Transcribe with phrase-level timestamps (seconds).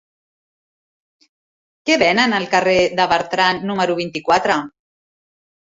[1.89, 4.59] Què venen al carrer de Bertran número vint-i-quatre?